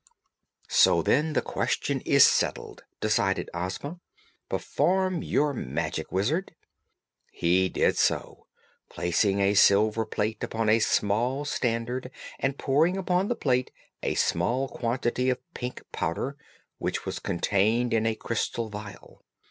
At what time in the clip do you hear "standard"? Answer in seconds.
11.45-12.09